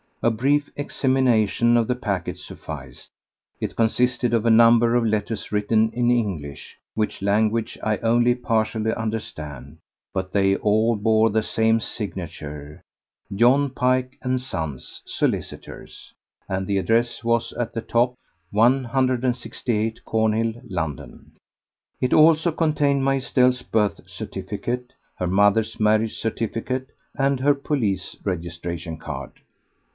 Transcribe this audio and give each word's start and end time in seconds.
A 0.23 0.31
brief 0.31 0.69
examination 0.75 1.77
of 1.77 1.87
the 1.87 1.95
packet 1.95 2.37
sufficed. 2.37 3.09
It 3.59 3.75
consisted 3.75 4.33
of 4.35 4.45
a 4.45 4.49
number 4.51 4.95
of 4.95 5.05
letters 5.05 5.51
written 5.51 5.91
in 5.91 6.09
English, 6.11 6.77
which 6.95 7.23
language 7.23 7.77
I 7.83 7.97
only 7.97 8.33
partially 8.35 8.93
understand, 8.93 9.77
but 10.13 10.31
they 10.31 10.55
all 10.57 10.95
bore 10.95 11.29
the 11.29 11.41
same 11.43 11.79
signature, 11.79 12.83
"John 13.33 13.71
Pike 13.71 14.17
and 14.23 14.39
Sons, 14.39 15.01
solicitors," 15.05 16.13
and 16.47 16.65
the 16.67 16.77
address 16.77 17.23
was 17.23 17.51
at 17.53 17.73
the 17.73 17.81
top, 17.81 18.15
"168 18.51 20.03
Cornhill, 20.05 20.53
London." 20.67 21.31
It 21.99 22.13
also 22.13 22.51
contained 22.51 23.03
my 23.03 23.17
Estelle's 23.17 23.61
birth 23.63 24.01
certificate, 24.07 24.93
her 25.17 25.27
mother's 25.27 25.79
marriage 25.79 26.17
certificate, 26.17 26.91
and 27.15 27.39
her 27.39 27.53
police 27.55 28.15
registration 28.23 28.97
card. 28.97 29.31